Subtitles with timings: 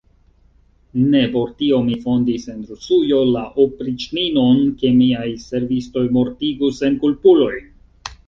[1.09, 7.71] Ne por tio mi fondis en Rusujo la opriĉninon, ke miaj servistoj mortigu senkulpulojn.